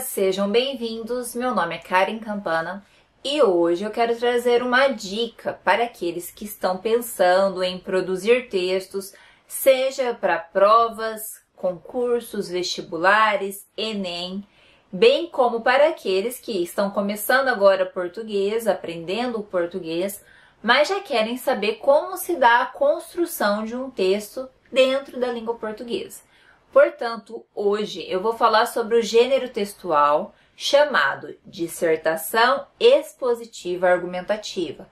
[0.00, 1.34] sejam bem-vindos.
[1.34, 2.86] Meu nome é Karen Campana
[3.24, 9.12] e hoje eu quero trazer uma dica para aqueles que estão pensando em produzir textos,
[9.46, 14.46] seja para provas, concursos, vestibulares, Enem,
[14.92, 20.24] bem como para aqueles que estão começando agora português, aprendendo o português,
[20.62, 25.56] mas já querem saber como se dá a construção de um texto dentro da língua
[25.56, 26.27] portuguesa.
[26.72, 34.88] Portanto, hoje eu vou falar sobre o gênero textual chamado dissertação expositiva argumentativa,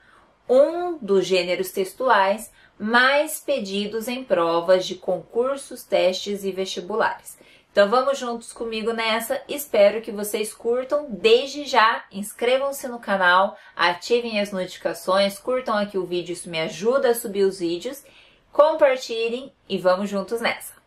[0.48, 7.38] um dos gêneros textuais mais pedidos em provas de concursos, testes e vestibulares.
[7.72, 9.42] Então vamos juntos comigo nessa.
[9.46, 11.08] Espero que vocês curtam.
[11.10, 17.10] Desde já, inscrevam-se no canal, ativem as notificações, curtam aqui o vídeo, isso me ajuda
[17.10, 18.02] a subir os vídeos.
[18.50, 20.85] Compartilhem e vamos juntos nessa.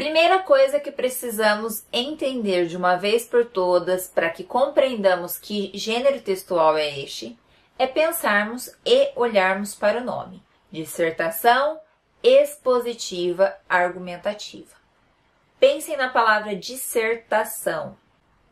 [0.00, 6.22] Primeira coisa que precisamos entender de uma vez por todas para que compreendamos que gênero
[6.22, 7.38] textual é este
[7.78, 10.42] é pensarmos e olharmos para o nome:
[10.72, 11.78] dissertação
[12.22, 14.74] expositiva argumentativa.
[15.58, 17.94] Pensem na palavra dissertação.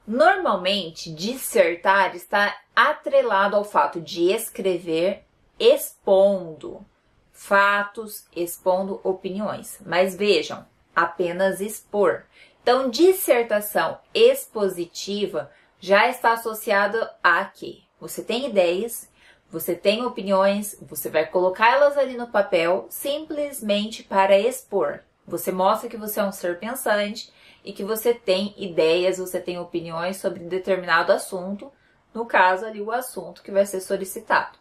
[0.07, 5.25] Normalmente, dissertar está atrelado ao fato de escrever
[5.59, 6.85] expondo
[7.33, 9.81] fatos, expondo opiniões.
[9.87, 10.67] Mas vejam,
[10.99, 12.25] apenas expor.
[12.63, 19.09] Então, dissertação expositiva já está associado a que você tem ideias,
[19.51, 25.01] você tem opiniões, você vai colocá-las ali no papel simplesmente para expor.
[25.27, 27.33] Você mostra que você é um ser pensante
[27.65, 31.73] e que você tem ideias, você tem opiniões sobre determinado assunto,
[32.13, 34.58] no caso ali o assunto que vai ser solicitado.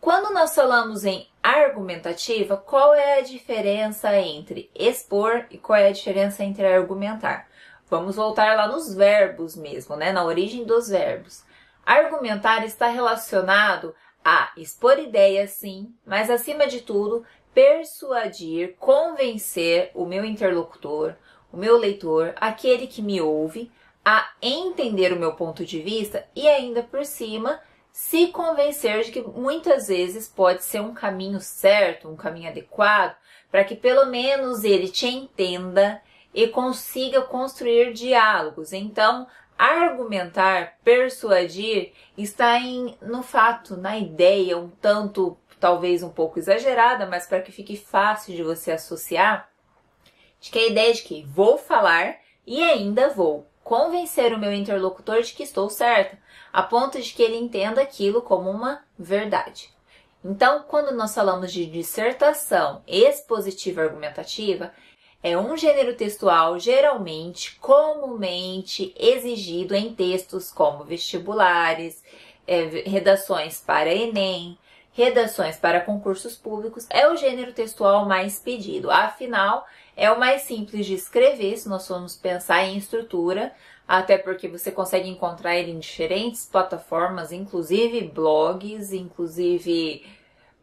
[0.00, 5.92] Quando nós falamos em argumentativa, qual é a diferença entre expor e qual é a
[5.92, 7.48] diferença entre argumentar?
[7.90, 10.12] Vamos voltar lá nos verbos mesmo, né?
[10.12, 11.42] Na origem dos verbos.
[11.84, 13.94] Argumentar está relacionado
[14.24, 21.14] a expor ideias, sim, mas acima de tudo, persuadir, convencer o meu interlocutor,
[21.52, 23.72] o meu leitor, aquele que me ouve,
[24.04, 27.60] a entender o meu ponto de vista e ainda por cima
[27.98, 33.16] se convencer de que muitas vezes pode ser um caminho certo, um caminho adequado,
[33.50, 36.00] para que pelo menos ele te entenda
[36.32, 38.72] e consiga construir diálogos.
[38.72, 39.26] Então,
[39.58, 47.26] argumentar, persuadir está em, no fato, na ideia, um tanto, talvez um pouco exagerada, mas
[47.26, 49.50] para que fique fácil de você associar,
[50.40, 52.14] de que a ideia de que vou falar
[52.46, 56.16] e ainda vou convencer o meu interlocutor de que estou certa,
[56.58, 59.70] a ponto de que ele entenda aquilo como uma verdade.
[60.24, 64.72] Então, quando nós falamos de dissertação expositiva argumentativa,
[65.22, 72.02] é um gênero textual geralmente comumente exigido em textos como vestibulares,
[72.44, 74.58] é, redações para Enem,
[74.92, 78.90] redações para concursos públicos, é o gênero textual mais pedido.
[78.90, 79.64] Afinal,
[79.98, 83.52] é o mais simples de escrever, se nós formos pensar em estrutura,
[83.86, 90.06] até porque você consegue encontrar ele em diferentes plataformas, inclusive blogs, inclusive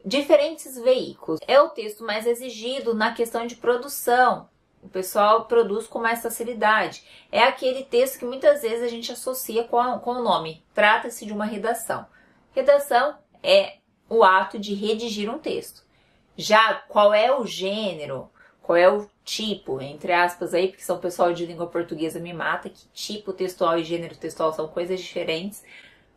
[0.05, 1.41] diferentes veículos.
[1.45, 4.47] É o texto mais exigido na questão de produção.
[4.81, 7.03] O pessoal produz com mais facilidade.
[7.29, 10.63] É aquele texto que muitas vezes a gente associa com, a, com o nome.
[10.73, 12.05] Trata-se de uma redação.
[12.53, 15.83] Redação é o ato de redigir um texto.
[16.37, 18.29] Já qual é o gênero,
[18.65, 22.67] qual é o tipo, entre aspas aí, porque são pessoal de língua portuguesa me mata,
[22.67, 25.63] que tipo textual e gênero textual são coisas diferentes.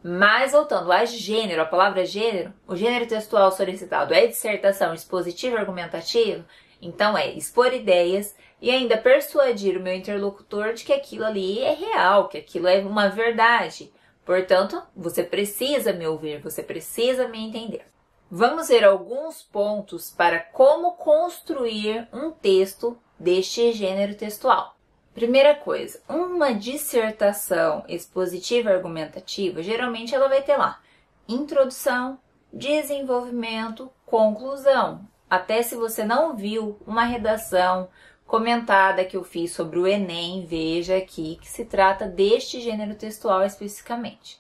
[0.02, 6.46] Mas voltando a gênero, a palavra gênero, o gênero textual solicitado é dissertação expositiva argumentativa,
[6.80, 11.74] então é expor ideias e ainda persuadir o meu interlocutor de que aquilo ali é
[11.74, 13.92] real, que aquilo é uma verdade.
[14.24, 17.84] Portanto, você precisa me ouvir, você precisa me entender.
[18.30, 24.76] Vamos ver alguns pontos para como construir um texto deste gênero textual.
[25.14, 30.78] Primeira coisa, uma dissertação expositiva argumentativa, geralmente ela vai ter lá
[31.26, 32.18] introdução,
[32.52, 35.08] desenvolvimento, conclusão.
[35.28, 37.88] Até se você não viu uma redação
[38.26, 43.42] comentada que eu fiz sobre o Enem, veja aqui que se trata deste gênero textual
[43.42, 44.38] especificamente.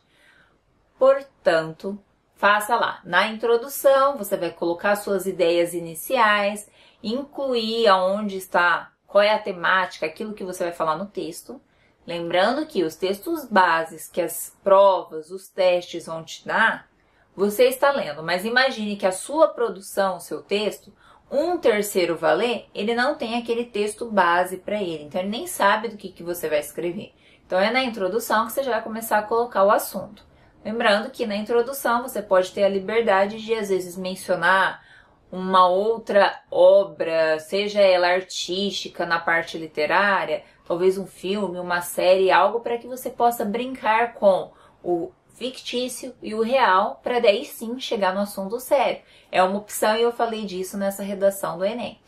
[0.98, 1.98] Portanto,
[2.38, 3.00] Faça lá.
[3.02, 6.70] Na introdução, você vai colocar suas ideias iniciais,
[7.02, 11.60] incluir aonde está, qual é a temática, aquilo que você vai falar no texto.
[12.06, 16.88] Lembrando que os textos bases que as provas, os testes vão te dar,
[17.34, 20.94] você está lendo, mas imagine que a sua produção, o seu texto,
[21.28, 25.88] um terceiro valer, ele não tem aquele texto base para ele, então ele nem sabe
[25.88, 27.12] do que, que você vai escrever.
[27.44, 30.27] Então é na introdução que você já vai começar a colocar o assunto.
[30.64, 34.82] Lembrando que na introdução você pode ter a liberdade de às vezes mencionar
[35.30, 42.60] uma outra obra, seja ela artística na parte literária, talvez um filme, uma série, algo
[42.60, 44.52] para que você possa brincar com
[44.82, 49.00] o fictício e o real, para daí sim chegar no assunto sério.
[49.30, 52.00] É uma opção e eu falei disso nessa redação do Enem.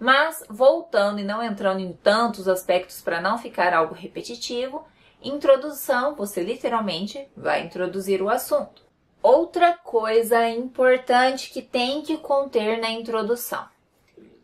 [0.00, 4.84] Mas, voltando e não entrando em tantos aspectos para não ficar algo repetitivo,
[5.22, 8.82] introdução, você literalmente vai introduzir o assunto.
[9.22, 13.64] Outra coisa importante que tem que conter na introdução.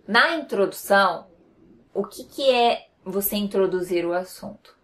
[0.07, 1.27] Na introdução,
[1.93, 4.77] o que, que é você introduzir o assunto?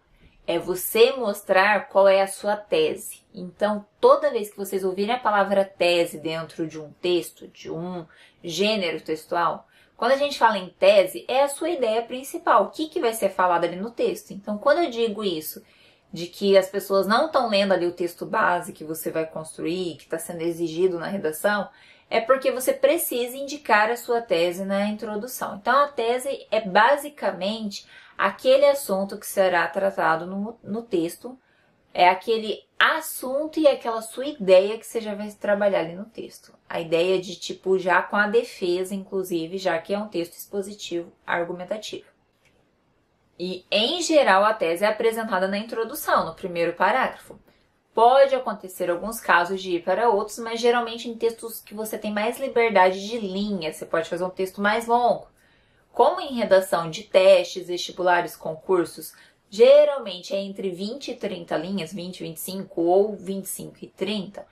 [0.45, 3.23] É você mostrar qual é a sua tese.
[3.33, 8.05] Então, toda vez que vocês ouvirem a palavra tese dentro de um texto, de um
[8.43, 12.89] gênero textual, quando a gente fala em tese, é a sua ideia principal, o que,
[12.89, 14.31] que vai ser falado ali no texto.
[14.31, 15.63] Então, quando eu digo isso,
[16.15, 19.97] de que as pessoas não estão lendo ali o texto base que você vai construir,
[19.97, 21.67] que está sendo exigido na redação,
[22.09, 25.57] é porque você precisa indicar a sua tese na introdução.
[25.57, 27.85] Então, a tese é basicamente
[28.17, 31.37] aquele assunto que será tratado no, no texto,
[31.93, 36.53] é aquele assunto e aquela sua ideia que você já vai trabalhar ali no texto.
[36.69, 41.11] A ideia de tipo já com a defesa, inclusive, já que é um texto expositivo
[41.27, 42.14] argumentativo.
[43.37, 47.37] E em geral a tese é apresentada na introdução, no primeiro parágrafo.
[47.93, 52.11] Pode acontecer alguns casos de ir para outros, mas geralmente em textos que você tem
[52.11, 55.27] mais liberdade de linha, você pode fazer um texto mais longo.
[55.93, 59.13] Como em redação de testes, vestibulares, concursos,
[59.49, 64.45] geralmente é entre 20 e 30 linhas, 20, 25 ou 25 e 30.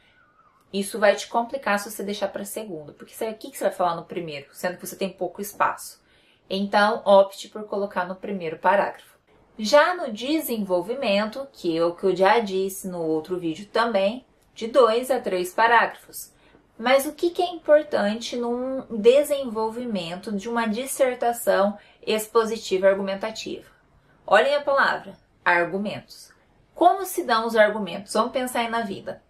[0.71, 3.74] Isso vai te complicar se você deixar para segundo, porque sabe o que você vai
[3.74, 6.03] falar no primeiro, sendo que você tem pouco espaço.
[6.50, 9.18] Então, opte por colocar no primeiro parágrafo.
[9.57, 14.25] Já no desenvolvimento, que é o que eu já disse no outro vídeo também,
[14.56, 16.31] de dois a três parágrafos.
[16.78, 23.69] Mas o que é importante num desenvolvimento de uma dissertação expositiva argumentativa?
[24.25, 25.13] Olhem a palavra,
[25.45, 26.31] argumentos.
[26.74, 28.13] Como se dão os argumentos?
[28.13, 29.22] Vamos pensar aí na vida.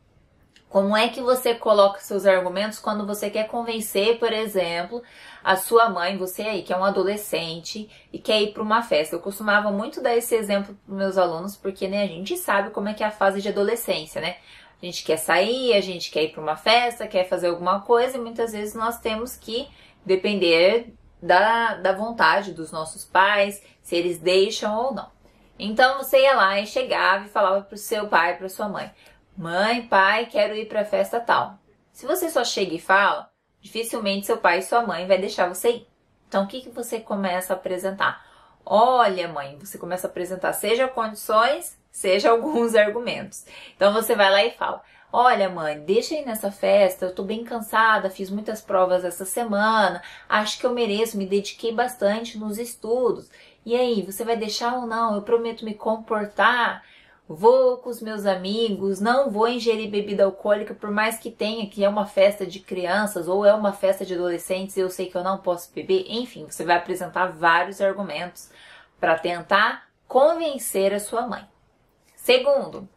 [0.74, 5.04] Como é que você coloca seus argumentos quando você quer convencer, por exemplo,
[5.44, 9.16] a sua mãe, você aí que é um adolescente e quer ir para uma festa?
[9.16, 12.90] Eu costumava muito dar esse exemplo para meus alunos porque né, a gente sabe como
[12.90, 14.38] é que é a fase de adolescência, né?
[14.82, 18.18] A gente quer sair, a gente quer ir para uma festa, quer fazer alguma coisa
[18.18, 19.68] e muitas vezes nós temos que
[20.04, 20.92] depender
[21.22, 25.14] da, da vontade dos nossos pais, se eles deixam ou não.
[25.60, 28.92] Então você ia lá e chegava e falava para o seu pai, para sua mãe:
[29.36, 31.58] Mãe, pai, quero ir para a festa tal.
[31.92, 35.72] Se você só chega e fala, dificilmente seu pai e sua mãe vai deixar você
[35.72, 35.88] ir.
[36.28, 38.24] Então o que, que você começa a apresentar?
[38.64, 43.46] Olha, mãe, você começa a apresentar seja condições, seja alguns argumentos.
[43.76, 47.44] Então você vai lá e fala: Olha, mãe, deixa aí nessa festa, eu tô bem
[47.44, 53.30] cansada, fiz muitas provas essa semana, acho que eu mereço, me dediquei bastante nos estudos.
[53.66, 55.16] E aí, você vai deixar ou não?
[55.16, 56.84] Eu prometo me comportar.
[57.28, 61.84] Vou com os meus amigos, não vou ingerir bebida alcoólica, por mais que tenha que
[61.84, 65.24] é uma festa de crianças ou é uma festa de adolescentes, eu sei que eu
[65.24, 66.06] não posso beber.
[66.10, 68.50] Enfim, você vai apresentar vários argumentos
[69.00, 71.48] para tentar convencer a sua mãe.
[72.16, 72.88] Segundo,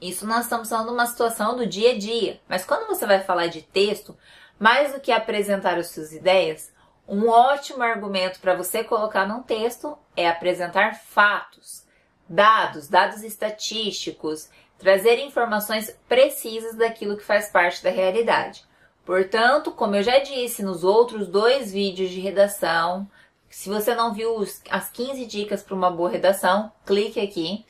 [0.00, 2.40] isso nós estamos falando de uma situação do dia a dia.
[2.48, 4.16] Mas quando você vai falar de texto,
[4.58, 6.72] mais do que apresentar as suas ideias,
[7.06, 11.83] um ótimo argumento para você colocar num texto é apresentar fatos,
[12.28, 18.64] dados, dados estatísticos, trazer informações precisas daquilo que faz parte da realidade.
[19.04, 23.08] Portanto, como eu já disse nos outros dois vídeos de redação,
[23.50, 27.64] se você não viu as 15 dicas para uma boa redação, clique aqui.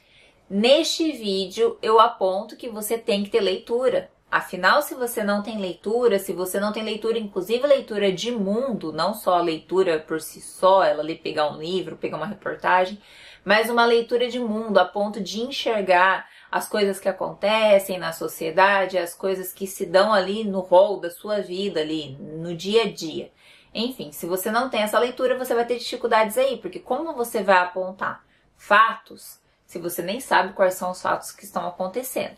[0.48, 4.10] Neste vídeo eu aponto que você tem que ter leitura.
[4.30, 8.92] Afinal, se você não tem leitura, se você não tem leitura, inclusive leitura de mundo,
[8.92, 13.00] não só a leitura por si só, ela ali pegar um livro, pegar uma reportagem,
[13.44, 18.96] mas uma leitura de mundo a ponto de enxergar as coisas que acontecem na sociedade,
[18.96, 22.92] as coisas que se dão ali no rol da sua vida ali, no dia a
[22.92, 23.30] dia.
[23.74, 27.42] Enfim, se você não tem essa leitura, você vai ter dificuldades aí, porque como você
[27.42, 28.24] vai apontar
[28.56, 32.36] fatos se você nem sabe quais são os fatos que estão acontecendo.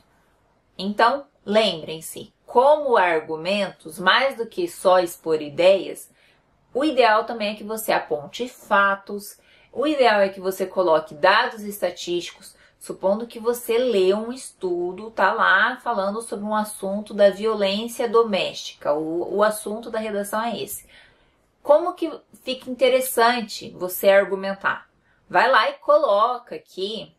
[0.79, 6.11] Então, lembrem-se, como argumentos, mais do que só expor ideias,
[6.73, 9.39] o ideal também é que você aponte fatos,
[9.77, 15.35] o ideal é que você coloque dados estatísticos, supondo que você lê um estudo, tá
[15.35, 20.87] lá falando sobre um assunto da violência doméstica, o, o assunto da redação é esse.
[21.63, 22.11] Como que
[22.43, 24.89] fica interessante você argumentar?
[25.29, 27.15] Vai lá e coloca aqui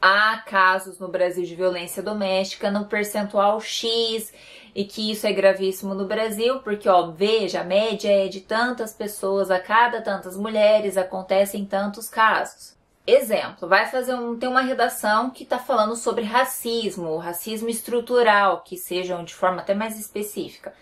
[0.00, 4.32] há casos no Brasil de violência doméstica no percentual X
[4.74, 8.92] e que isso é gravíssimo no Brasil, porque ó, veja, a média é de tantas
[8.92, 12.74] pessoas a cada tantas mulheres, acontecem tantos casos.
[13.06, 18.76] Exemplo, vai fazer um, tem uma redação que está falando sobre racismo, racismo estrutural, que
[18.76, 20.74] sejam de forma até mais específica.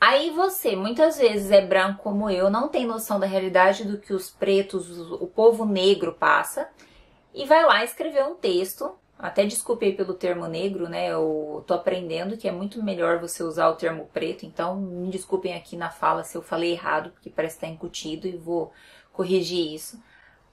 [0.00, 4.12] Aí você, muitas vezes é branco como eu, não tem noção da realidade do que
[4.12, 6.68] os pretos, o povo negro passa,
[7.32, 8.94] e vai lá escrever um texto.
[9.18, 11.08] Até desculpei pelo termo negro, né?
[11.08, 15.54] Eu tô aprendendo que é muito melhor você usar o termo preto, então me desculpem
[15.54, 18.72] aqui na fala se eu falei errado, porque parece estar incutido e vou
[19.12, 20.02] corrigir isso.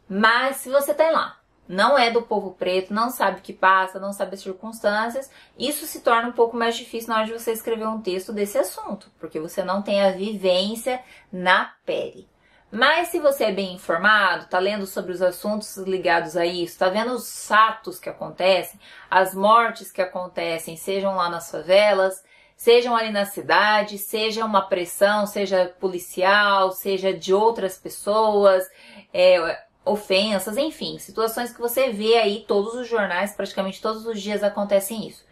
[0.08, 4.00] Mas se você tá lá, não é do povo preto, não sabe o que passa,
[4.00, 7.52] não sabe as circunstâncias, isso se torna um pouco mais difícil na hora de você
[7.52, 11.02] escrever um texto desse assunto, porque você não tem a vivência
[11.32, 12.31] na pele.
[12.72, 16.88] Mas se você é bem informado, tá lendo sobre os assuntos ligados a isso, tá
[16.88, 22.24] vendo os fatos que acontecem, as mortes que acontecem, sejam lá nas favelas,
[22.56, 28.66] sejam ali na cidade, seja uma pressão, seja policial, seja de outras pessoas,
[29.14, 34.44] é, ofensas, enfim, situações que você vê aí todos os jornais, praticamente todos os dias
[34.44, 35.26] acontecem isso.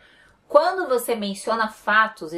[0.47, 2.31] Quando você menciona fatos,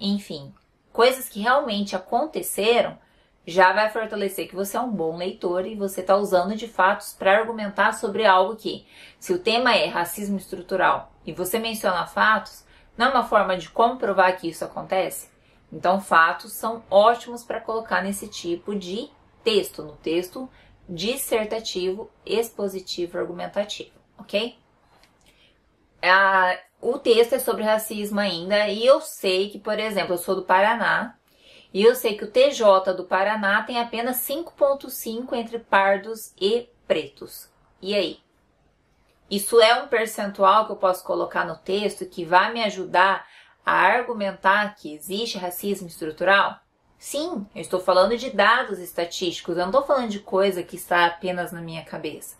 [0.00, 0.54] enfim,
[0.92, 3.02] coisas que realmente aconteceram,
[3.46, 7.12] já vai fortalecer que você é um bom leitor e você está usando de fatos
[7.12, 8.86] para argumentar sobre algo que,
[9.18, 12.64] se o tema é racismo estrutural e você menciona fatos,
[12.96, 15.28] não é uma forma de comprovar que isso acontece?
[15.72, 19.10] Então, fatos são ótimos para colocar nesse tipo de
[19.42, 20.48] texto, no texto
[20.88, 24.56] dissertativo, expositivo, argumentativo, ok?
[26.02, 30.34] Ah, o texto é sobre racismo ainda e eu sei que, por exemplo, eu sou
[30.34, 31.16] do Paraná
[31.74, 37.50] e eu sei que o TJ do Paraná tem apenas 5,5 entre pardos e pretos.
[37.82, 38.20] E aí?
[39.28, 43.26] Isso é um percentual que eu posso colocar no texto que vai me ajudar
[43.66, 46.60] a argumentar que existe racismo estrutural?
[46.96, 51.06] Sim, eu estou falando de dados estatísticos, eu não estou falando de coisa que está
[51.06, 52.36] apenas na minha cabeça.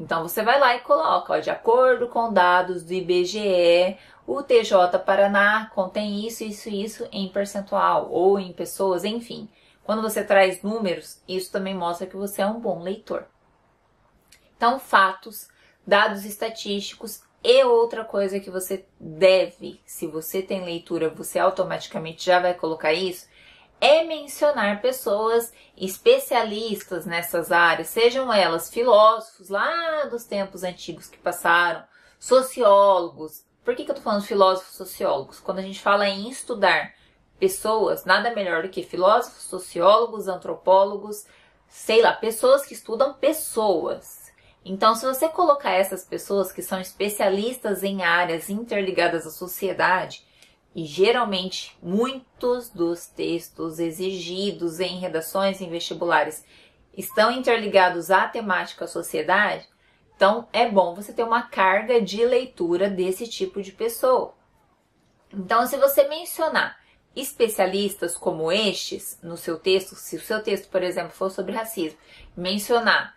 [0.00, 4.98] Então você vai lá e coloca, ó, de acordo com dados do IBGE, o TJ
[5.04, 9.46] Paraná contém isso, isso, isso em percentual ou em pessoas, enfim.
[9.84, 13.26] Quando você traz números, isso também mostra que você é um bom leitor.
[14.56, 15.48] Então, fatos,
[15.86, 22.40] dados estatísticos e outra coisa que você deve, se você tem leitura, você automaticamente já
[22.40, 23.26] vai colocar isso,
[23.80, 31.82] é mencionar pessoas especialistas nessas áreas, sejam elas filósofos lá dos tempos antigos que passaram,
[32.18, 33.44] sociólogos.
[33.64, 35.40] Por que, que eu tô falando filósofos sociólogos?
[35.40, 36.94] Quando a gente fala em estudar
[37.38, 41.24] pessoas, nada melhor do que filósofos, sociólogos, antropólogos,
[41.66, 44.30] sei lá, pessoas que estudam pessoas.
[44.62, 50.22] Então, se você colocar essas pessoas que são especialistas em áreas interligadas à sociedade,
[50.74, 56.44] e geralmente muitos dos textos exigidos em redações em vestibulares
[56.96, 59.68] estão interligados à temática sociedade,
[60.14, 64.34] então é bom você ter uma carga de leitura desse tipo de pessoa.
[65.32, 66.78] Então, se você mencionar
[67.14, 71.98] especialistas como estes no seu texto, se o seu texto, por exemplo, for sobre racismo,
[72.36, 73.16] mencionar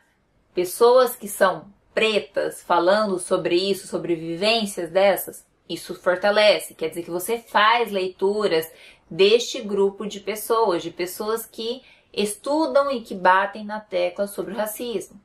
[0.53, 7.12] pessoas que são pretas falando sobre isso, sobre vivências dessas, isso fortalece, quer dizer que
[7.12, 8.70] você faz leituras
[9.10, 14.58] deste grupo de pessoas, de pessoas que estudam e que batem na tecla sobre o
[14.58, 15.20] racismo.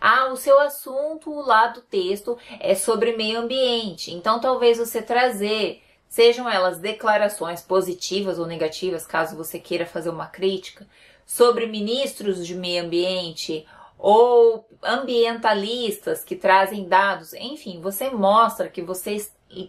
[0.00, 5.82] Ah, o seu assunto lá do texto é sobre meio ambiente, então talvez você trazer,
[6.08, 10.86] sejam elas declarações positivas ou negativas, caso você queira fazer uma crítica,
[11.26, 13.66] sobre ministros de meio ambiente
[13.98, 19.16] ou ambientalistas que trazem dados, enfim, você mostra que você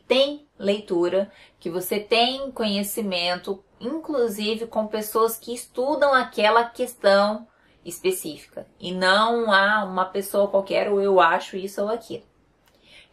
[0.08, 7.48] tem leitura, que você tem conhecimento, inclusive com pessoas que estudam aquela questão
[7.86, 12.24] específica e não a uma pessoa qualquer ou eu acho isso ou aquilo.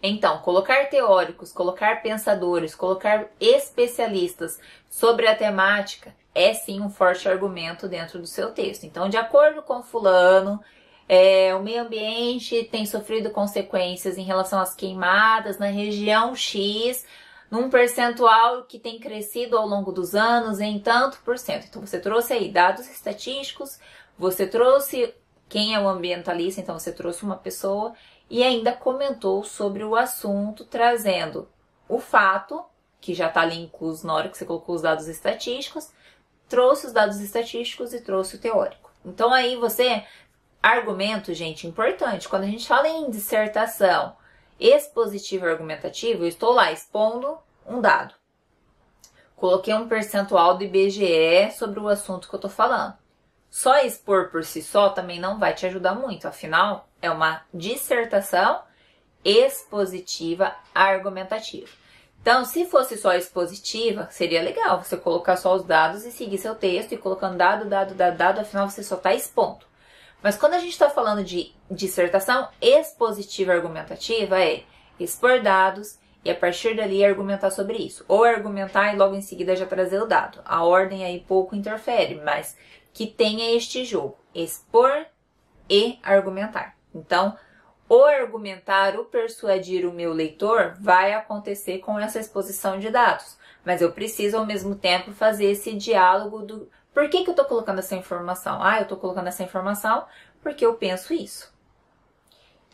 [0.02, 7.88] Então, colocar teóricos, colocar pensadores, colocar especialistas sobre a temática é sim um forte argumento
[7.88, 8.85] dentro do seu texto.
[8.85, 10.61] Então, de acordo com fulano,
[11.08, 17.06] é, o meio ambiente tem sofrido consequências em relação às queimadas na região X,
[17.50, 21.66] num percentual que tem crescido ao longo dos anos em tanto por cento.
[21.68, 23.78] Então você trouxe aí dados estatísticos,
[24.18, 25.14] você trouxe
[25.48, 27.94] quem é o ambientalista, então você trouxe uma pessoa
[28.28, 31.48] e ainda comentou sobre o assunto, trazendo
[31.88, 32.64] o fato,
[33.00, 35.92] que já está ali incluso na hora que você colocou os dados estatísticos,
[36.48, 38.90] trouxe os dados estatísticos e trouxe o teórico.
[39.04, 40.02] Então aí você
[40.66, 42.28] Argumento, gente, importante.
[42.28, 44.16] Quando a gente fala em dissertação
[44.58, 48.12] expositivo e argumentativo, eu estou lá expondo um dado.
[49.37, 52.94] Coloquei um percentual do IBGE sobre o assunto que eu estou falando.
[53.49, 58.61] Só expor por si só também não vai te ajudar muito, afinal, é uma dissertação
[59.25, 61.70] expositiva argumentativa.
[62.20, 66.56] Então, se fosse só expositiva, seria legal você colocar só os dados e seguir seu
[66.56, 69.64] texto e colocando dado, dado, dado, dado, afinal você só está expondo.
[70.23, 74.64] Mas quando a gente está falando de dissertação expositiva argumentativa, é
[74.99, 78.04] expor dados e a partir dali argumentar sobre isso.
[78.08, 80.40] Ou argumentar e logo em seguida já trazer o dado.
[80.44, 82.56] A ordem aí pouco interfere, mas
[82.92, 85.06] que tenha este jogo: expor
[85.70, 86.76] e argumentar.
[86.94, 87.37] Então,
[87.88, 93.80] o argumentar, o persuadir o meu leitor vai acontecer com essa exposição de dados, mas
[93.80, 97.81] eu preciso ao mesmo tempo fazer esse diálogo do por que, que eu estou colocando
[97.81, 98.62] essa informação?
[98.62, 100.07] Ah, eu estou colocando essa informação
[100.41, 101.53] porque eu penso isso.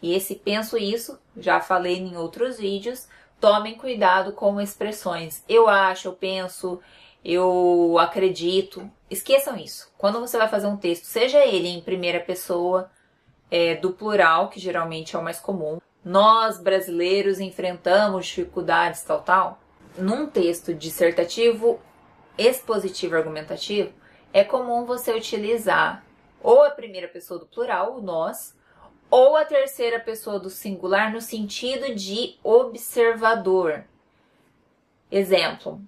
[0.01, 3.09] E esse penso isso, já falei em outros vídeos,
[3.41, 5.43] tomem cuidado com expressões.
[5.49, 6.81] Eu acho, eu penso,
[7.25, 8.89] eu acredito.
[9.11, 9.93] Esqueçam isso.
[9.99, 12.93] Quando você vai fazer um texto, seja ele em primeira pessoa,
[13.51, 15.81] é, do plural, que geralmente é o mais comum.
[16.05, 19.59] Nós, brasileiros, enfrentamos dificuldades, tal, tal.
[19.99, 21.81] Num texto dissertativo,
[22.39, 24.01] expositivo, argumentativo,
[24.33, 26.05] é comum você utilizar
[26.43, 28.57] ou a primeira pessoa do plural, o nós,
[29.11, 33.85] ou a terceira pessoa do singular no sentido de observador.
[35.11, 35.81] Exemplo: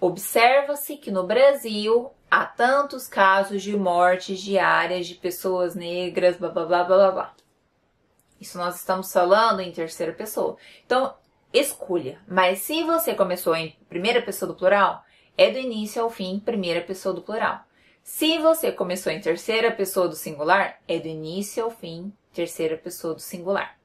[0.00, 6.64] observa-se que no Brasil há tantos casos de mortes diárias de pessoas negras, blá blá
[6.64, 7.34] blá blá blá.
[8.40, 10.56] Isso nós estamos falando em terceira pessoa.
[10.84, 11.14] Então,
[11.52, 12.20] escolha.
[12.28, 15.02] Mas se você começou em primeira pessoa do plural,
[15.38, 17.64] é do início ao fim primeira pessoa do plural.
[18.06, 23.14] Se você começou em terceira pessoa do singular, é do início ao fim terceira pessoa
[23.14, 23.76] do singular.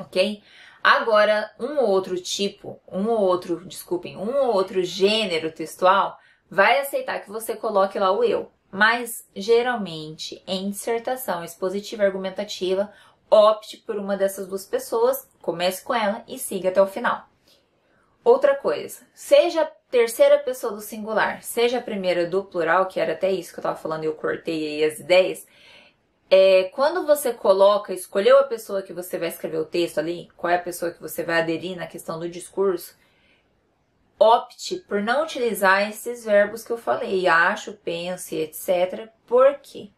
[0.00, 0.42] Ok?
[0.82, 6.18] Agora, um outro tipo, um ou outro, desculpem, um ou outro gênero textual
[6.50, 8.50] vai aceitar que você coloque lá o eu.
[8.68, 12.92] Mas, geralmente, em dissertação expositiva argumentativa,
[13.30, 17.28] opte por uma dessas duas pessoas, comece com ela e siga até o final.
[18.24, 23.30] Outra coisa, seja terceira pessoa do singular, seja a primeira do plural, que era até
[23.30, 25.46] isso que eu estava falando e eu cortei aí as ideias,
[26.28, 30.52] é, quando você coloca, escolheu a pessoa que você vai escrever o texto ali, qual
[30.52, 32.96] é a pessoa que você vai aderir na questão do discurso,
[34.18, 39.08] opte por não utilizar esses verbos que eu falei, acho, penso e etc.
[39.26, 39.90] Porque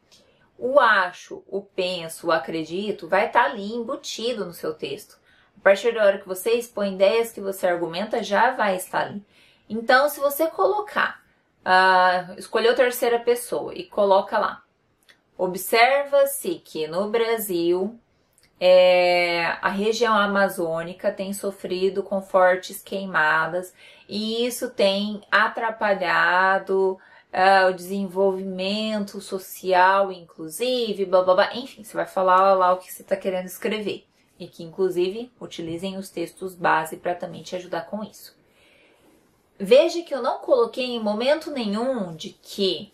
[0.58, 5.18] o acho, o penso, o acredito vai estar tá ali embutido no seu texto.
[5.56, 9.24] A partir da hora que você expõe ideias que você argumenta, já vai estar ali.
[9.68, 11.22] Então, se você colocar,
[11.64, 14.62] uh, escolheu terceira pessoa e coloca lá,
[15.36, 17.98] observa-se que no Brasil
[18.60, 23.72] é, a região amazônica tem sofrido com fortes queimadas
[24.08, 26.98] e isso tem atrapalhado
[27.32, 31.54] uh, o desenvolvimento social, inclusive, blá blá blá.
[31.54, 34.06] Enfim, você vai falar lá o que você está querendo escrever
[34.38, 38.37] e que, inclusive, utilizem os textos base para também te ajudar com isso.
[39.58, 42.92] Veja que eu não coloquei em momento nenhum de que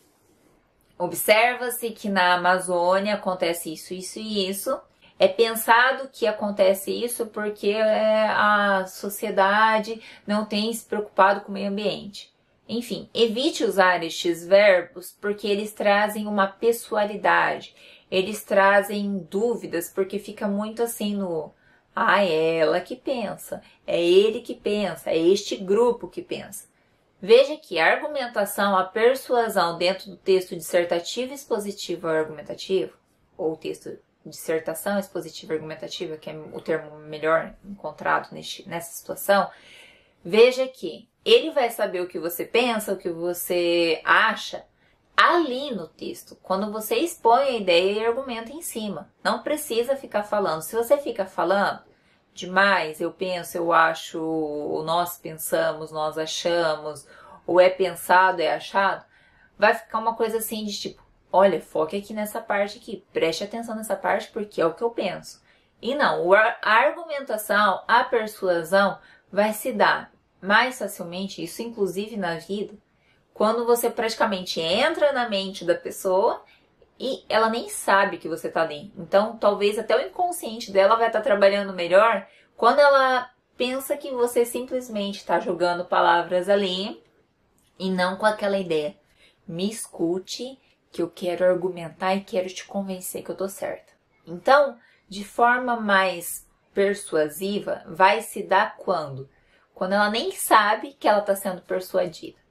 [0.99, 4.81] observa-se que na Amazônia acontece isso, isso e isso.
[5.19, 11.55] É pensado que acontece isso porque é, a sociedade não tem se preocupado com o
[11.55, 12.35] meio ambiente.
[12.69, 17.75] Enfim, evite usar estes verbos porque eles trazem uma pessoalidade,
[18.11, 21.53] eles trazem dúvidas, porque fica muito assim no.
[21.95, 26.67] Ah, é ela que pensa, é ele que pensa, é este grupo que pensa.
[27.21, 32.93] Veja que a argumentação, a persuasão dentro do texto dissertativo, expositivo ou argumentativo,
[33.37, 39.51] ou texto dissertação expositiva argumentativa, que é o termo melhor encontrado neste, nessa situação,
[40.25, 44.65] veja que ele vai saber o que você pensa, o que você acha,
[45.17, 49.11] ali no texto, quando você expõe a ideia e argumenta em cima.
[49.23, 50.63] Não precisa ficar falando.
[50.63, 51.81] Se você fica falando
[52.35, 57.07] demais, eu penso, eu acho, nós pensamos, nós achamos,
[57.47, 59.05] ou é pensado, é achado,
[59.57, 63.77] vai ficar uma coisa assim de tipo, olha, foque aqui nessa parte aqui, preste atenção
[63.77, 65.43] nessa parte porque é o que eu penso.
[65.81, 68.99] E não, a argumentação, a persuasão
[69.31, 72.75] vai se dar mais facilmente, isso inclusive na vida,
[73.35, 76.43] quando você praticamente entra na mente da pessoa
[76.99, 78.93] e ela nem sabe que você tá ali.
[78.97, 84.13] Então, talvez até o inconsciente dela vai estar tá trabalhando melhor quando ela pensa que
[84.13, 87.03] você simplesmente está jogando palavras ali
[87.77, 88.97] e não com aquela ideia.
[89.47, 90.59] Me escute,
[90.93, 93.93] que eu quero argumentar e quero te convencer que eu tô certa.
[94.25, 99.29] Então, de forma mais persuasiva vai se dar quando?
[99.75, 102.44] Quando ela nem sabe que ela está sendo persuadida.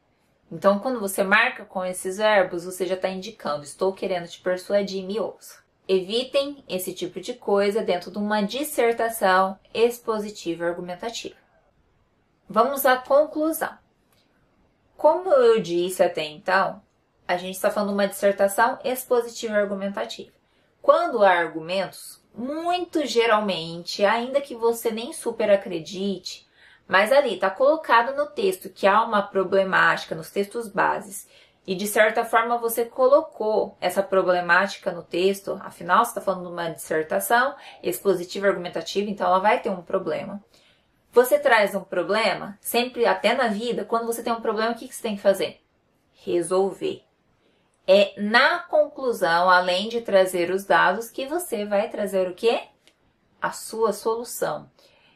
[0.54, 5.04] Então, quando você marca com esses verbos, você já está indicando: estou querendo te persuadir,
[5.04, 5.64] me ouça.
[5.88, 11.36] Evitem esse tipo de coisa dentro de uma dissertação expositiva argumentativa.
[12.48, 13.76] Vamos à conclusão.
[14.96, 16.80] Como eu disse até então,
[17.28, 20.32] a gente está falando de uma dissertação expositiva argumentativa.
[20.84, 26.43] Quando há argumentos, muito geralmente, ainda que você nem super acredite,
[26.88, 31.28] mas ali está colocado no texto que há uma problemática nos textos bases
[31.66, 36.52] e de certa forma você colocou essa problemática no texto, afinal você está falando de
[36.52, 40.44] uma dissertação expositiva argumentativa, então ela vai ter um problema.
[41.12, 44.88] Você traz um problema, sempre até na vida, quando você tem um problema, o que,
[44.88, 45.62] que você tem que fazer?
[46.26, 47.04] Resolver
[47.88, 52.62] é na conclusão, além de trazer os dados, que você vai trazer o quê?
[53.42, 54.70] A sua solução.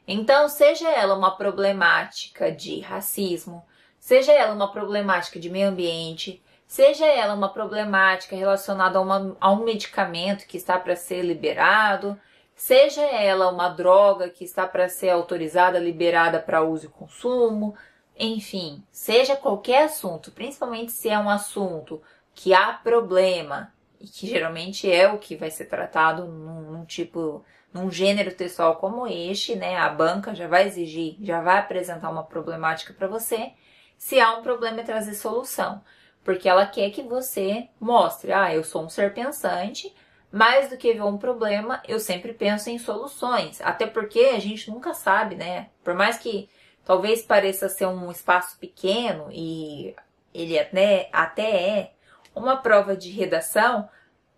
[0.08, 3.66] Então, seja ela uma problemática de racismo,
[4.00, 9.52] seja ela uma problemática de meio ambiente, seja ela uma problemática relacionada a, uma, a
[9.52, 12.18] um medicamento que está para ser liberado,
[12.56, 17.76] seja ela uma droga que está para ser autorizada, liberada para uso e consumo,
[18.18, 22.02] enfim, seja qualquer assunto, principalmente se é um assunto
[22.34, 27.44] que há problema, e que geralmente é o que vai ser tratado num, num, tipo,
[27.78, 29.78] num gênero textual como este, né?
[29.78, 33.52] A banca já vai exigir, já vai apresentar uma problemática para você.
[33.98, 35.82] Se há um problema, é trazer solução,
[36.24, 39.94] porque ela quer que você mostre, ah, eu sou um ser pensante,
[40.32, 44.70] mais do que ver um problema, eu sempre penso em soluções, até porque a gente
[44.70, 45.70] nunca sabe, né?
[45.84, 46.50] Por mais que
[46.84, 49.96] talvez pareça ser um espaço pequeno e
[50.34, 51.92] ele até, até é,
[52.36, 53.90] uma prova de redação,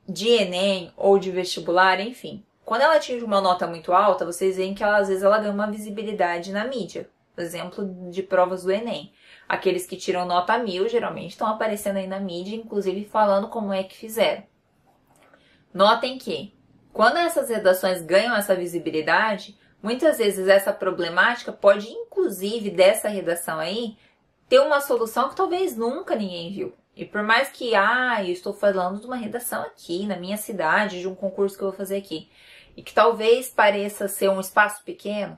[0.08, 2.43] de Enem ou de vestibular, enfim.
[2.69, 5.51] Quando ela atinge uma nota muito alta, vocês veem que ela, às vezes ela ganha
[5.51, 7.10] uma visibilidade na mídia.
[7.36, 9.12] Exemplo de provas do Enem.
[9.47, 13.82] Aqueles que tiram nota mil geralmente estão aparecendo aí na mídia, inclusive falando como é
[13.82, 14.43] que fizeram.
[15.73, 16.53] Notem que,
[16.93, 23.97] quando essas redações ganham essa visibilidade, muitas vezes essa problemática pode, inclusive dessa redação aí,
[24.47, 26.75] ter uma solução que talvez nunca ninguém viu.
[26.95, 30.99] E por mais que, ah, eu estou falando de uma redação aqui, na minha cidade,
[30.99, 32.29] de um concurso que eu vou fazer aqui,
[32.75, 35.38] e que talvez pareça ser um espaço pequeno,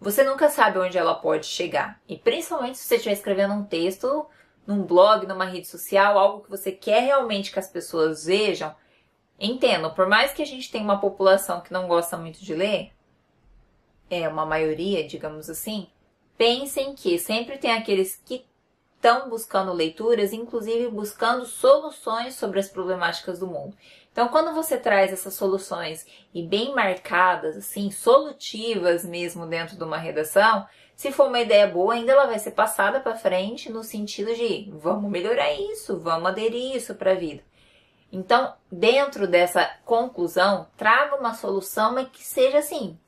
[0.00, 2.00] você nunca sabe onde ela pode chegar.
[2.08, 4.26] E principalmente se você estiver escrevendo um texto
[4.66, 8.74] num blog, numa rede social, algo que você quer realmente que as pessoas vejam,
[9.38, 12.92] entendam, por mais que a gente tenha uma população que não gosta muito de ler,
[14.10, 15.88] é uma maioria, digamos assim,
[16.36, 18.46] pensem que sempre tem aqueles que
[18.96, 23.76] estão buscando leituras, inclusive buscando soluções sobre as problemáticas do mundo.
[24.18, 26.04] Então, quando você traz essas soluções
[26.34, 31.94] e bem marcadas, assim, solutivas mesmo dentro de uma redação, se for uma ideia boa,
[31.94, 36.74] ainda ela vai ser passada para frente no sentido de vamos melhorar isso, vamos aderir
[36.74, 37.44] isso para a vida.
[38.10, 42.98] Então, dentro dessa conclusão, traga uma solução, mas que seja assim,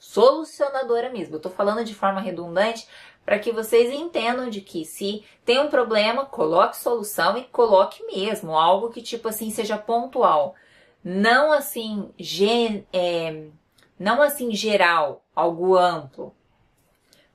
[0.00, 1.34] solucionadora mesmo.
[1.34, 2.88] Eu estou falando de forma redundante
[3.30, 8.58] para que vocês entendam de que se tem um problema, coloque solução e coloque mesmo
[8.58, 10.56] algo que tipo assim seja pontual,
[11.04, 13.44] não assim gen, é,
[13.96, 16.34] não assim geral, algo amplo.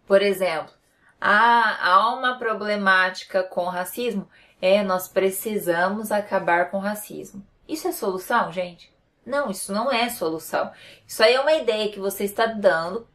[0.05, 0.73] Por exemplo,
[1.21, 4.27] há, há uma problemática com racismo,
[4.61, 7.41] é nós precisamos acabar com o racismo.
[7.65, 8.93] Isso é solução, gente?
[9.25, 10.73] Não, isso não é solução.
[11.07, 13.07] Isso aí é uma ideia que você está dando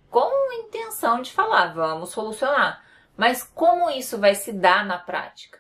[1.01, 2.85] intenção de falar, vamos solucionar.
[3.17, 5.59] Mas como isso vai se dar na prática?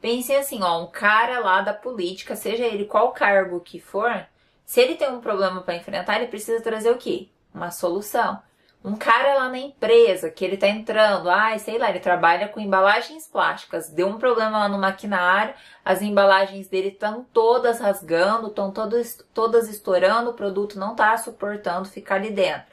[0.00, 4.26] Pensem assim, ó, um cara lá da política, seja ele qual cargo que for,
[4.64, 7.28] se ele tem um problema para enfrentar, ele precisa trazer o quê?
[7.54, 8.42] Uma solução.
[8.84, 12.58] Um cara lá na empresa que ele tá entrando, ai, sei lá, ele trabalha com
[12.58, 18.72] embalagens plásticas, deu um problema lá no maquinário, as embalagens dele estão todas rasgando, estão
[18.72, 22.72] todas, todas estourando, o produto não tá suportando ficar ali dentro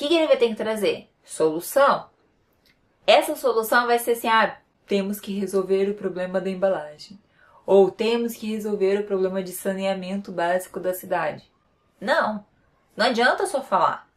[0.00, 1.09] que, que ele vai ter que trazer?
[1.24, 2.08] Solução.
[3.06, 4.56] Essa solução vai ser assim: ah,
[4.86, 7.18] temos que resolver o problema da embalagem.
[7.66, 11.50] Ou temos que resolver o problema de saneamento básico da cidade.
[12.00, 12.44] Não.
[12.96, 14.08] Não adianta só falar.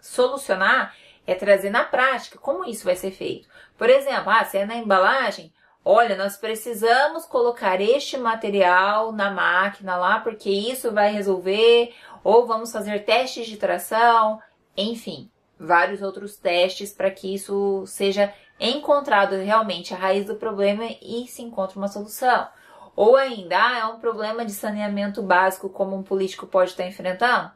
[0.00, 0.94] Solucionar
[1.26, 3.48] é trazer na prática como isso vai ser feito.
[3.76, 5.52] Por exemplo, ah, se é na embalagem,
[5.84, 12.72] olha, nós precisamos colocar este material na máquina lá porque isso vai resolver, ou vamos
[12.72, 14.40] fazer testes de tração,
[14.76, 21.26] enfim, vários outros testes para que isso seja encontrado realmente a raiz do problema e
[21.28, 22.48] se encontre uma solução.
[22.94, 27.50] Ou ainda, ah, é um problema de saneamento básico como um político pode estar enfrentando?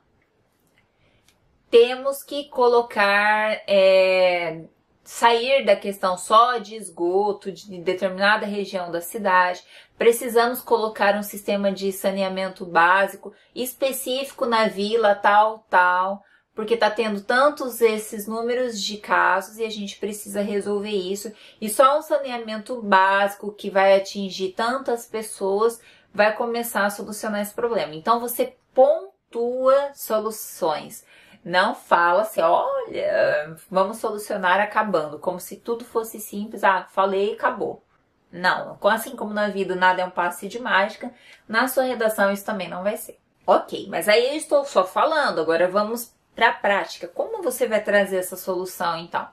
[1.71, 4.65] temos que colocar, é,
[5.05, 9.63] sair da questão só de esgoto de determinada região da cidade.
[9.97, 17.21] Precisamos colocar um sistema de saneamento básico específico na vila, tal, tal, porque tá tendo
[17.21, 21.33] tantos esses números de casos e a gente precisa resolver isso.
[21.61, 25.81] E só um saneamento básico que vai atingir tantas pessoas
[26.13, 27.95] vai começar a solucionar esse problema.
[27.95, 31.05] Então você pontua soluções.
[31.43, 36.63] Não fala assim, olha, vamos solucionar acabando, como se tudo fosse simples.
[36.65, 37.83] Ah, falei e acabou.
[38.31, 41.13] Não, assim como na vida nada é um passe de mágica,
[41.49, 43.19] na sua redação isso também não vai ser.
[43.47, 47.09] Ok, mas aí eu estou só falando, agora vamos para a prática.
[47.09, 49.29] Como você vai trazer essa solução então?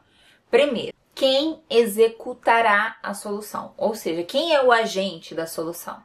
[0.49, 3.73] Primeiro, quem executará a solução?
[3.77, 6.01] Ou seja, quem é o agente da solução?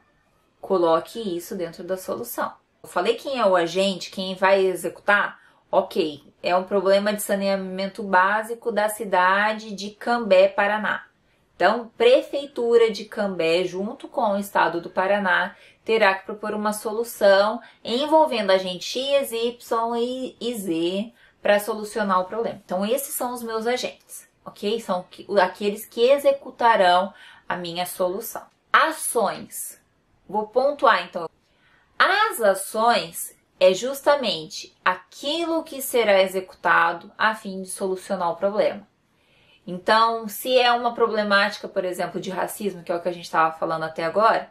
[0.59, 2.53] Coloque isso dentro da solução.
[2.81, 5.39] Eu falei quem é o agente, quem vai executar?
[5.71, 11.05] Ok, é um problema de saneamento básico da cidade de Cambé, Paraná.
[11.55, 17.61] Então, Prefeitura de Cambé, junto com o Estado do Paraná, terá que propor uma solução
[17.83, 22.61] envolvendo agentes X, Y e Z para solucionar o problema.
[22.63, 24.79] Então, esses são os meus agentes, ok?
[24.79, 25.05] São
[25.41, 27.13] aqueles que executarão
[27.47, 28.43] a minha solução.
[28.71, 29.81] Ações.
[30.27, 31.29] Vou pontuar então.
[31.99, 38.87] As ações é justamente aquilo que será executado a fim de solucionar o problema.
[39.65, 43.25] Então, se é uma problemática, por exemplo, de racismo, que é o que a gente
[43.25, 44.49] estava falando até agora,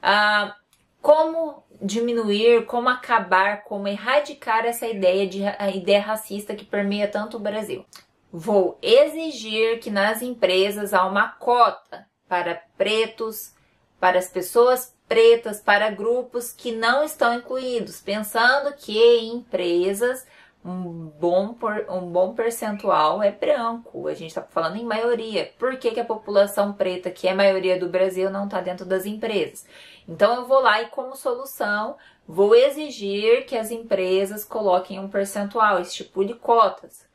[0.00, 0.54] ah,
[1.02, 7.36] como diminuir, como acabar, como erradicar essa ideia de a ideia racista que permeia tanto
[7.36, 7.84] o Brasil?
[8.32, 13.52] Vou exigir que nas empresas há uma cota para pretos,
[14.00, 20.24] para as pessoas pretas para grupos que não estão incluídos, pensando que empresas
[20.64, 24.06] um bom, por, um bom percentual é branco.
[24.06, 25.52] A gente está falando em maioria.
[25.58, 28.86] Por que, que a população preta, que é a maioria do Brasil, não está dentro
[28.86, 29.66] das empresas?
[30.08, 35.80] Então eu vou lá e, como solução, vou exigir que as empresas coloquem um percentual,
[35.80, 37.06] estipule cotas.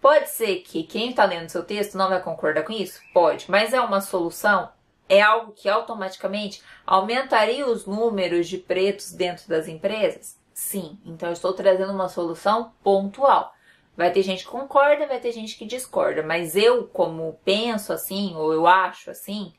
[0.00, 3.00] Pode ser que quem está lendo seu texto não vai concordar com isso?
[3.12, 4.70] Pode, mas é uma solução?
[5.10, 10.38] é algo que automaticamente aumentaria os números de pretos dentro das empresas?
[10.54, 10.96] Sim.
[11.04, 13.52] Então eu estou trazendo uma solução pontual.
[13.96, 18.36] Vai ter gente que concorda, vai ter gente que discorda, mas eu, como penso assim,
[18.36, 19.52] ou eu acho assim,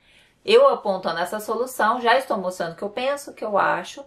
[0.45, 4.03] eu apontando essa solução, já estou mostrando o que eu penso, o que eu acho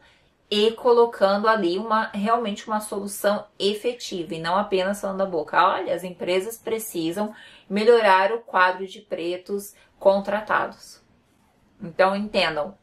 [0.50, 5.62] e colocando ali uma realmente uma solução efetiva e não apenas falando da boca.
[5.62, 7.34] Olha, as empresas precisam
[7.68, 11.02] melhorar o quadro de pretos contratados.
[11.82, 12.76] Então entendam,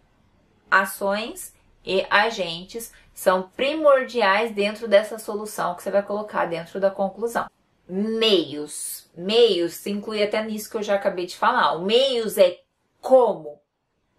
[0.69, 1.53] ações
[1.85, 7.47] e agentes são primordiais dentro dessa solução que você vai colocar dentro da conclusão.
[7.87, 9.09] Meios.
[9.15, 11.73] Meios se inclui até nisso que eu já acabei de falar.
[11.73, 12.60] O meios é
[13.01, 13.59] como.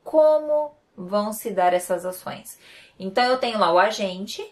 [0.04, 2.58] Como vão se dar essas ações.
[2.98, 4.44] Então eu tenho lá o agente,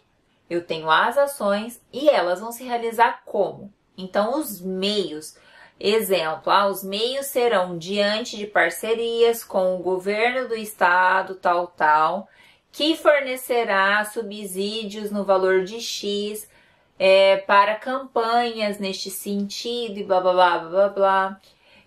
[0.48, 3.72] eu tenho as ações e elas vão se realizar como.
[3.96, 5.36] Então os meios
[5.82, 12.28] Exemplo, ah, os meios serão diante de parcerias com o governo do estado, tal, tal,
[12.70, 16.46] que fornecerá subsídios no valor de X
[16.98, 21.40] é, para campanhas neste sentido e blá blá blá blá blá.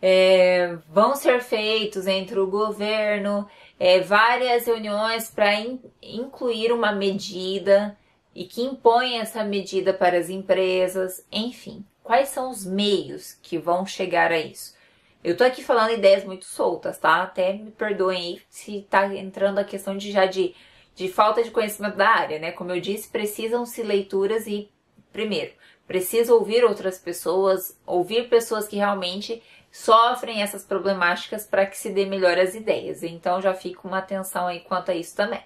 [0.05, 3.47] É, vão ser feitos entre o governo
[3.79, 7.97] é, várias reuniões para in, incluir uma medida
[8.35, 11.85] e que impõe essa medida para as empresas, enfim.
[12.03, 14.75] Quais são os meios que vão chegar a isso?
[15.23, 17.23] Eu tô aqui falando ideias muito soltas, tá?
[17.23, 20.53] Até me perdoem aí se tá entrando a questão de já de,
[20.93, 22.51] de falta de conhecimento da área, né?
[22.51, 24.69] Como eu disse, precisam-se leituras e,
[25.13, 25.53] primeiro,
[25.87, 29.41] precisa ouvir outras pessoas, ouvir pessoas que realmente
[29.73, 33.01] sofrem essas problemáticas para que se dê melhor as ideias.
[33.01, 35.43] Então já fica uma atenção aí quanto a isso também.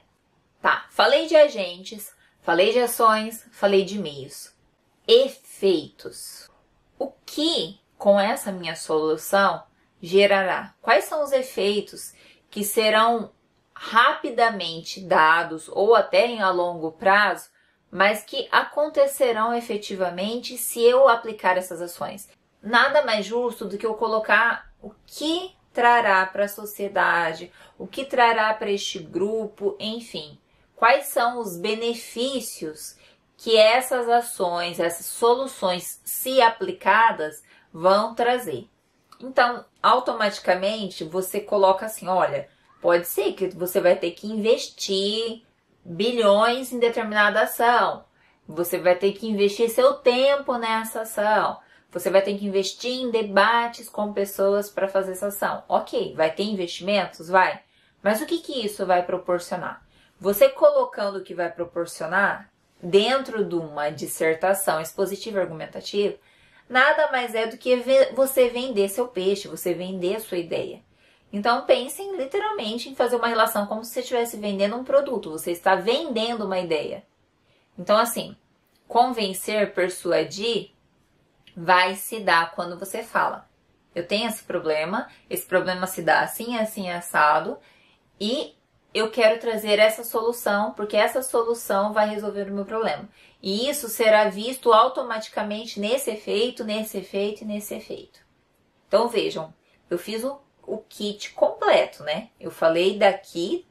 [0.62, 4.54] Tá, falei de agentes, falei de ações, falei de meios.
[5.08, 6.50] Efeitos
[7.00, 9.64] o que com essa minha solução
[10.02, 10.74] gerará?
[10.82, 12.14] Quais são os efeitos
[12.50, 13.32] que serão
[13.74, 17.50] rapidamente dados ou até em a longo prazo,
[17.92, 22.28] mas que acontecerão efetivamente se eu aplicar essas ações?
[22.68, 28.04] Nada mais justo do que eu colocar o que trará para a sociedade, o que
[28.04, 30.38] trará para este grupo, enfim.
[30.76, 32.98] Quais são os benefícios
[33.38, 38.68] que essas ações, essas soluções, se aplicadas, vão trazer.
[39.22, 42.50] Então, automaticamente você coloca assim: olha,
[42.82, 45.42] pode ser que você vai ter que investir
[45.86, 48.04] bilhões em determinada ação,
[48.46, 51.66] Você vai ter que investir seu tempo nessa ação.
[51.92, 55.64] Você vai ter que investir em debates com pessoas para fazer essa ação.
[55.68, 57.30] Ok, vai ter investimentos?
[57.30, 57.62] Vai.
[58.04, 59.86] Mas o que, que isso vai proporcionar?
[60.20, 66.16] Você colocando o que vai proporcionar dentro de uma dissertação expositiva argumentativa,
[66.70, 70.82] nada mais é do que você vender seu peixe, você vender sua ideia.
[71.32, 75.52] Então pensem literalmente em fazer uma relação como se você estivesse vendendo um produto, você
[75.52, 77.04] está vendendo uma ideia.
[77.78, 78.36] Então assim,
[78.88, 80.72] convencer, persuadir
[81.58, 83.50] vai se dar quando você fala.
[83.96, 87.58] Eu tenho esse problema, esse problema se dá assim, assim, assado,
[88.22, 88.56] e
[88.94, 93.10] eu quero trazer essa solução, porque essa solução vai resolver o meu problema.
[93.42, 98.20] E isso será visto automaticamente nesse efeito, nesse efeito e nesse efeito.
[98.88, 99.52] Então vejam,
[99.90, 102.30] eu fiz o, o kit completo, né?
[102.40, 103.66] Eu falei daqui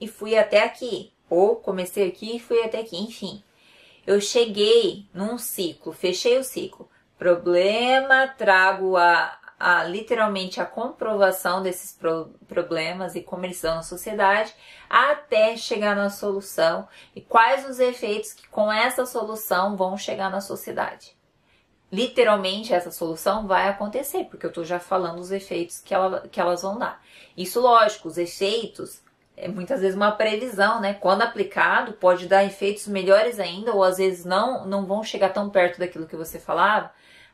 [0.00, 3.42] e fui até aqui, ou comecei aqui e fui até aqui, enfim.
[4.06, 6.88] Eu cheguei num ciclo, fechei o ciclo
[7.22, 13.82] problema, trago a, a literalmente a comprovação desses pro, problemas e como eles são na
[13.84, 14.52] sociedade,
[14.90, 20.40] até chegar na solução e quais os efeitos que com essa solução vão chegar na
[20.40, 21.16] sociedade.
[21.92, 26.40] Literalmente essa solução vai acontecer, porque eu estou já falando os efeitos que, ela, que
[26.40, 27.00] elas vão dar.
[27.36, 29.00] Isso, lógico, os efeitos
[29.36, 30.94] é muitas vezes uma previsão, né?
[30.94, 35.48] Quando aplicado, pode dar efeitos melhores ainda, ou às vezes não, não vão chegar tão
[35.50, 36.90] perto daquilo que você falava,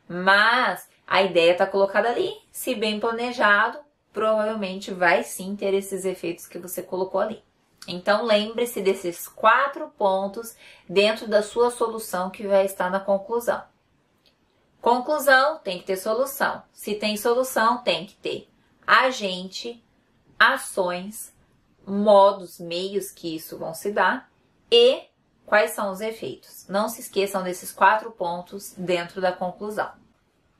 [0.09, 2.33] mas a ideia está colocada ali.
[2.51, 3.77] Se bem planejado,
[4.11, 7.43] provavelmente vai sim ter esses efeitos que você colocou ali.
[7.87, 10.55] Então lembre-se desses quatro pontos
[10.87, 13.63] dentro da sua solução que vai estar na conclusão.
[14.81, 16.63] Conclusão tem que ter solução.
[16.73, 18.49] Se tem solução, tem que ter
[18.85, 19.83] agente,
[20.37, 21.33] ações,
[21.85, 24.29] modos, meios que isso vão se dar
[24.71, 25.03] e
[25.45, 26.67] quais são os efeitos.
[26.67, 29.91] Não se esqueçam desses quatro pontos dentro da conclusão.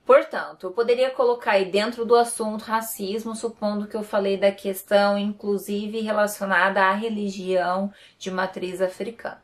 [0.10, 5.20] Portanto, eu poderia colocar aí dentro do assunto racismo, supondo que eu falei da questão,
[5.20, 9.40] inclusive relacionada à religião de matriz africana.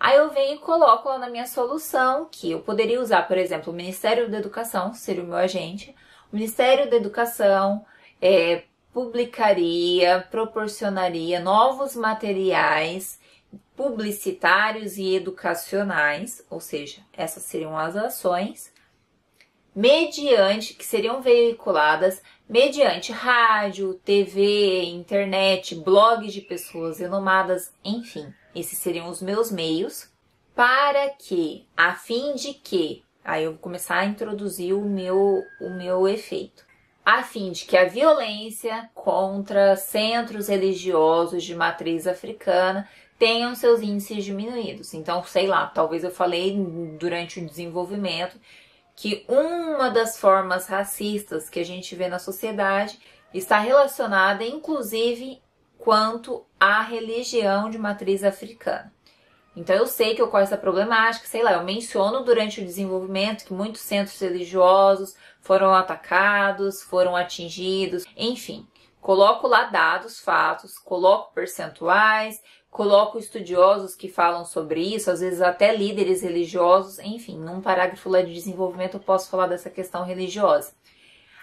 [0.00, 3.72] Aí eu venho e coloco lá na minha solução que eu poderia usar, por exemplo,
[3.72, 5.94] o Ministério da Educação, seria o meu agente.
[6.32, 7.86] O Ministério da Educação
[8.20, 13.20] é, publicaria, proporcionaria novos materiais
[13.76, 18.73] publicitários e educacionais, ou seja, essas seriam as ações,
[19.74, 29.08] mediante que seriam veiculadas mediante rádio, TV, internet, blogs de pessoas renomadas, enfim, esses seriam
[29.08, 30.08] os meus meios
[30.54, 35.70] para que, a fim de que, aí eu vou começar a introduzir o meu o
[35.70, 36.64] meu efeito.
[37.04, 44.24] A fim de que a violência contra centros religiosos de matriz africana tenham seus índices
[44.24, 44.94] diminuídos.
[44.94, 46.56] Então, sei lá, talvez eu falei
[46.98, 48.38] durante o desenvolvimento
[48.96, 52.98] que uma das formas racistas que a gente vê na sociedade
[53.32, 55.42] está relacionada, inclusive,
[55.78, 58.92] quanto à religião de matriz africana.
[59.56, 63.52] Então eu sei que ocorre essa problemática, sei lá, eu menciono durante o desenvolvimento que
[63.52, 68.66] muitos centros religiosos foram atacados, foram atingidos, enfim.
[69.04, 75.76] Coloco lá dados, fatos, coloco percentuais, coloco estudiosos que falam sobre isso, às vezes até
[75.76, 80.72] líderes religiosos, enfim, num parágrafo lá de desenvolvimento eu posso falar dessa questão religiosa.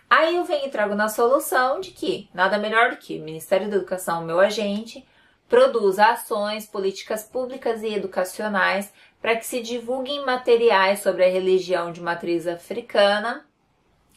[0.10, 3.70] Aí eu venho e trago na solução de que nada melhor do que o Ministério
[3.70, 5.08] da Educação, meu agente,
[5.48, 12.02] produza ações, políticas públicas e educacionais para que se divulguem materiais sobre a religião de
[12.02, 13.46] matriz africana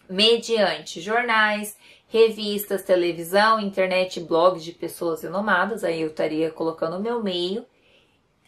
[0.09, 1.77] mediante jornais,
[2.15, 7.67] revistas, televisão, internet, blogs de pessoas renomadas, aí eu estaria colocando o meu meio,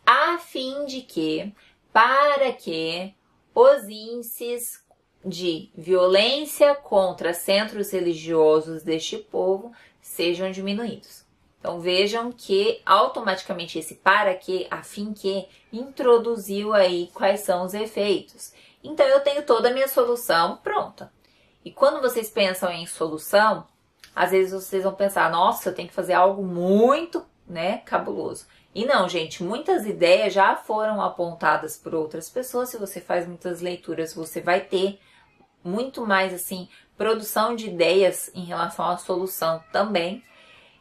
[0.07, 1.53] a fim de que,
[1.93, 3.13] para que
[3.53, 4.85] os índices
[5.25, 11.25] de violência contra centros religiosos deste povo sejam diminuídos.
[11.59, 17.75] Então vejam que automaticamente esse para que, a fim que, introduziu aí quais são os
[17.75, 18.53] efeitos.
[18.85, 21.11] Então eu tenho toda a minha solução pronta.
[21.67, 23.67] E quando vocês pensam em solução,
[24.15, 28.47] às vezes vocês vão pensar, nossa, eu tenho que fazer algo muito, né, cabuloso.
[28.73, 32.69] E não, gente, muitas ideias já foram apontadas por outras pessoas.
[32.69, 35.01] Se você faz muitas leituras, você vai ter
[35.65, 40.23] muito mais assim produção de ideias em relação à solução também.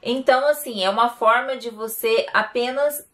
[0.04, 3.10] Então, assim, é uma forma de você apenas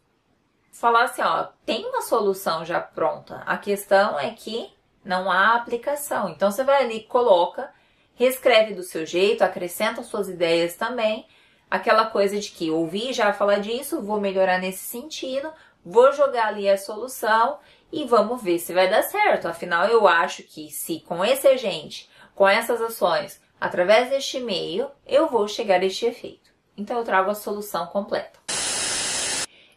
[0.74, 3.44] falar assim, ó, tem uma solução já pronta.
[3.46, 6.30] A questão é que não há aplicação.
[6.30, 7.72] Então você vai ali, coloca,
[8.16, 11.28] reescreve do seu jeito, acrescenta suas ideias também.
[11.70, 15.52] Aquela coisa de que ouvi já falar disso, vou melhorar nesse sentido,
[15.84, 17.60] vou jogar ali a solução
[17.92, 19.48] e vamos ver se vai dar certo.
[19.48, 25.28] Afinal, eu acho que se com esse agente, com essas ações, através deste e-mail, eu
[25.28, 26.52] vou chegar a este efeito.
[26.76, 28.41] Então eu trago a solução completa.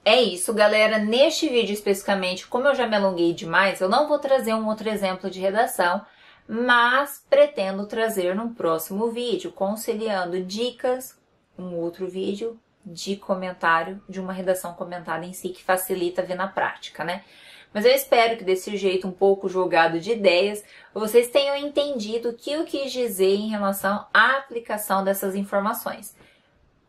[0.05, 0.98] É isso, galera.
[0.98, 4.88] Neste vídeo especificamente, como eu já me alonguei demais, eu não vou trazer um outro
[4.88, 6.05] exemplo de redação,
[6.46, 11.18] mas pretendo trazer num próximo vídeo, conciliando dicas,
[11.59, 16.48] um outro vídeo de comentário de uma redação comentada em si que facilita ver na
[16.48, 17.24] prática, né?
[17.72, 22.34] Mas eu espero que desse jeito um pouco jogado de ideias, vocês tenham entendido o
[22.34, 26.14] que eu quis dizer em relação à aplicação dessas informações.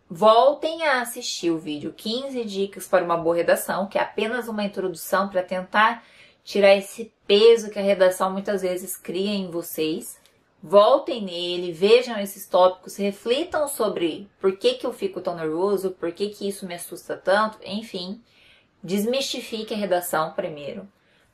[0.09, 4.63] Voltem a assistir o vídeo 15 dicas para uma boa redação, que é apenas uma
[4.63, 6.03] introdução para tentar
[6.43, 10.19] tirar esse peso que a redação muitas vezes cria em vocês.
[10.61, 16.11] Voltem nele, vejam esses tópicos, reflitam sobre por que, que eu fico tão nervoso, por
[16.11, 18.21] que, que isso me assusta tanto, enfim.
[18.83, 20.87] Desmistifique a redação primeiro.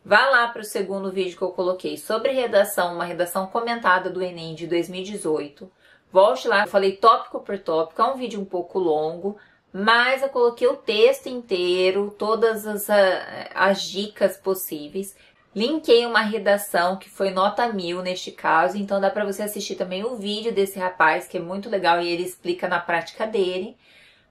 [0.04, 4.22] Vá lá para o segundo vídeo que eu coloquei sobre redação, uma redação comentada do
[4.22, 5.70] Enem de 2018.
[6.12, 9.38] Volte lá, eu falei tópico por tópico, é um vídeo um pouco longo,
[9.72, 15.16] mas eu coloquei o texto inteiro, todas as, ah, as dicas possíveis.
[15.56, 20.04] Linkei uma redação que foi nota mil neste caso, então dá para você assistir também
[20.04, 23.78] o vídeo desse rapaz, que é muito legal e ele explica na prática dele.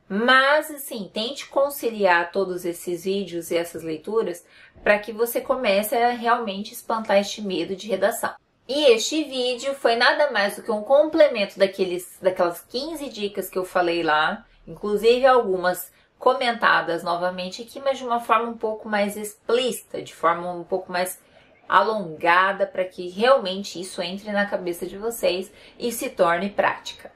[0.08, 4.44] Mas, assim, tente conciliar todos esses vídeos e essas leituras
[4.82, 8.34] para que você comece a realmente espantar este medo de redação.
[8.72, 13.58] E este vídeo foi nada mais do que um complemento daqueles, daquelas 15 dicas que
[13.58, 19.16] eu falei lá, inclusive algumas comentadas novamente aqui, mas de uma forma um pouco mais
[19.16, 21.20] explícita, de forma um pouco mais
[21.68, 27.10] alongada, para que realmente isso entre na cabeça de vocês e se torne prática.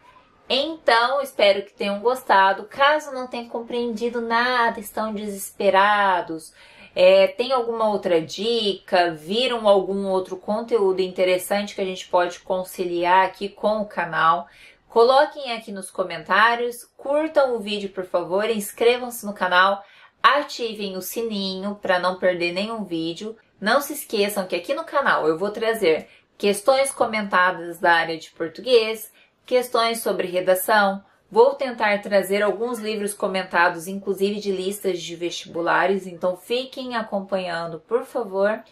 [0.48, 2.64] Então, espero que tenham gostado.
[2.64, 6.52] Caso não tenham compreendido nada, estão desesperados,
[6.94, 9.10] é, tem alguma outra dica?
[9.12, 14.46] Viram algum outro conteúdo interessante que a gente pode conciliar aqui com o canal?
[14.88, 19.84] Coloquem aqui nos comentários, curtam o vídeo por favor, inscrevam-se no canal,
[20.22, 23.36] ativem o sininho para não perder nenhum vídeo.
[23.60, 28.30] Não se esqueçam que aqui no canal eu vou trazer questões comentadas da área de
[28.30, 29.12] português,
[29.44, 31.04] questões sobre redação,
[31.34, 38.04] Vou tentar trazer alguns livros comentados, inclusive de listas de vestibulares, então fiquem acompanhando, por
[38.04, 38.62] favor.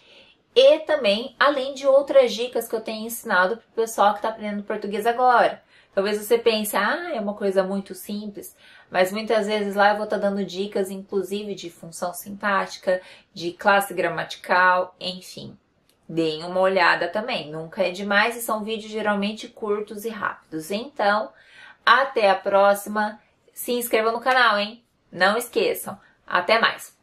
[0.55, 4.29] E também, além de outras dicas que eu tenho ensinado para o pessoal que está
[4.29, 5.61] aprendendo português agora.
[5.93, 8.55] Talvez você pense, ah, é uma coisa muito simples,
[8.89, 13.03] mas muitas vezes lá eu vou estar tá dando dicas, inclusive de função sintática,
[13.35, 15.59] de classe gramatical, enfim.
[16.09, 20.71] Deem uma olhada também, nunca é demais e são vídeos geralmente curtos e rápidos.
[20.71, 21.33] Então,
[21.85, 23.21] até a próxima.
[23.53, 24.85] Se inscrevam no canal, hein?
[25.11, 25.99] Não esqueçam.
[26.27, 26.97] Até mais.